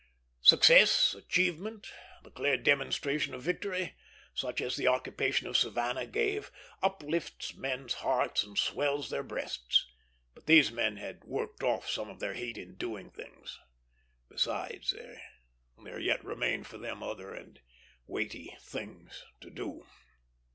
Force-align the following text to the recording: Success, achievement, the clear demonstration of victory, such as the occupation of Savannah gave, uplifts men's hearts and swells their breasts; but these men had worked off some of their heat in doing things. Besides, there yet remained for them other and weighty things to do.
Success, 0.41 1.13
achievement, 1.13 1.93
the 2.23 2.31
clear 2.31 2.57
demonstration 2.57 3.35
of 3.35 3.43
victory, 3.43 3.93
such 4.33 4.59
as 4.59 4.75
the 4.75 4.87
occupation 4.87 5.45
of 5.45 5.55
Savannah 5.55 6.07
gave, 6.07 6.49
uplifts 6.81 7.53
men's 7.53 7.93
hearts 7.93 8.41
and 8.43 8.57
swells 8.57 9.11
their 9.11 9.21
breasts; 9.21 9.85
but 10.33 10.47
these 10.47 10.71
men 10.71 10.97
had 10.97 11.23
worked 11.23 11.61
off 11.61 11.87
some 11.87 12.09
of 12.09 12.19
their 12.19 12.33
heat 12.33 12.57
in 12.57 12.73
doing 12.77 13.11
things. 13.11 13.59
Besides, 14.27 14.89
there 15.77 15.99
yet 15.99 16.25
remained 16.25 16.65
for 16.65 16.79
them 16.79 17.03
other 17.03 17.31
and 17.35 17.59
weighty 18.07 18.57
things 18.59 19.23
to 19.41 19.51
do. 19.51 19.85